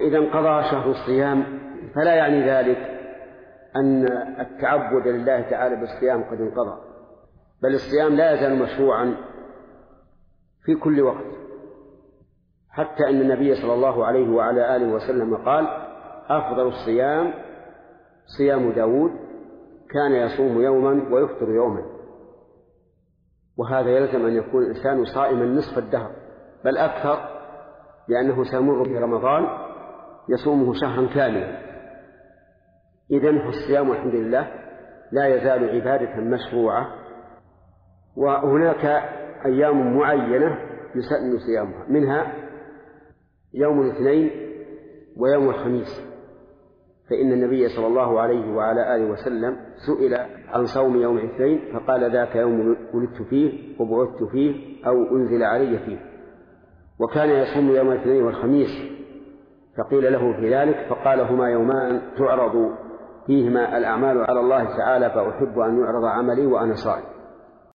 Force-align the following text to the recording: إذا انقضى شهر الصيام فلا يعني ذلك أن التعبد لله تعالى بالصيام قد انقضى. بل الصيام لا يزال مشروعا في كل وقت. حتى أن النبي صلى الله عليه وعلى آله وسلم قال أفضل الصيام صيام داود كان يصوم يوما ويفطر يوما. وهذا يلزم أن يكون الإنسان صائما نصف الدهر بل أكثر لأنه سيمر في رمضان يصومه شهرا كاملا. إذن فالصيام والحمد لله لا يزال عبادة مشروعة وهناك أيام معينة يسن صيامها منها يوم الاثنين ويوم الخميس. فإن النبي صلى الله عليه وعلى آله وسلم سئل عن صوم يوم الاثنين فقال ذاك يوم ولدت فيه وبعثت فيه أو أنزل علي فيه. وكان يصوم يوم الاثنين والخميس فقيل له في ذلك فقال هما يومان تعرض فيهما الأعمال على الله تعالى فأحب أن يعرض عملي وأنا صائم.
إذا 0.00 0.18
انقضى 0.18 0.62
شهر 0.70 0.90
الصيام 0.90 1.44
فلا 1.94 2.14
يعني 2.14 2.50
ذلك 2.50 3.00
أن 3.76 4.06
التعبد 4.40 5.08
لله 5.08 5.40
تعالى 5.40 5.76
بالصيام 5.76 6.22
قد 6.22 6.40
انقضى. 6.40 6.80
بل 7.62 7.74
الصيام 7.74 8.14
لا 8.14 8.32
يزال 8.32 8.58
مشروعا 8.58 9.16
في 10.64 10.74
كل 10.74 11.00
وقت. 11.00 11.24
حتى 12.70 13.08
أن 13.08 13.20
النبي 13.20 13.54
صلى 13.54 13.74
الله 13.74 14.06
عليه 14.06 14.28
وعلى 14.28 14.76
آله 14.76 14.92
وسلم 14.92 15.36
قال 15.36 15.66
أفضل 16.28 16.66
الصيام 16.66 17.34
صيام 18.38 18.72
داود 18.72 19.10
كان 19.90 20.12
يصوم 20.12 20.60
يوما 20.60 21.14
ويفطر 21.14 21.48
يوما. 21.48 21.82
وهذا 23.56 23.90
يلزم 23.90 24.26
أن 24.26 24.36
يكون 24.36 24.62
الإنسان 24.62 25.04
صائما 25.04 25.44
نصف 25.46 25.78
الدهر 25.78 26.10
بل 26.64 26.76
أكثر 26.76 27.40
لأنه 28.08 28.44
سيمر 28.44 28.84
في 28.84 28.98
رمضان 28.98 29.69
يصومه 30.28 30.74
شهرا 30.74 31.06
كاملا. 31.14 31.60
إذن 33.10 33.38
فالصيام 33.38 33.88
والحمد 33.88 34.14
لله 34.14 34.50
لا 35.12 35.26
يزال 35.26 35.70
عبادة 35.70 36.16
مشروعة 36.16 36.86
وهناك 38.16 38.84
أيام 39.44 39.96
معينة 39.96 40.58
يسن 40.94 41.38
صيامها 41.38 41.84
منها 41.88 42.32
يوم 43.54 43.80
الاثنين 43.82 44.30
ويوم 45.16 45.48
الخميس. 45.48 46.10
فإن 47.10 47.32
النبي 47.32 47.68
صلى 47.68 47.86
الله 47.86 48.20
عليه 48.20 48.52
وعلى 48.54 48.96
آله 48.96 49.10
وسلم 49.10 49.56
سئل 49.86 50.14
عن 50.48 50.66
صوم 50.66 50.96
يوم 50.96 51.18
الاثنين 51.18 51.60
فقال 51.72 52.12
ذاك 52.12 52.36
يوم 52.36 52.76
ولدت 52.94 53.22
فيه 53.22 53.80
وبعثت 53.80 54.24
فيه 54.24 54.86
أو 54.86 55.16
أنزل 55.16 55.42
علي 55.42 55.78
فيه. 55.78 55.98
وكان 57.00 57.28
يصوم 57.28 57.70
يوم 57.76 57.92
الاثنين 57.92 58.22
والخميس 58.22 58.99
فقيل 59.78 60.12
له 60.12 60.32
في 60.32 60.54
ذلك 60.54 60.86
فقال 60.90 61.20
هما 61.20 61.48
يومان 61.48 62.00
تعرض 62.18 62.52
فيهما 63.26 63.78
الأعمال 63.78 64.24
على 64.24 64.40
الله 64.40 64.76
تعالى 64.76 65.10
فأحب 65.10 65.58
أن 65.58 65.80
يعرض 65.80 66.04
عملي 66.04 66.46
وأنا 66.46 66.74
صائم. 66.74 67.19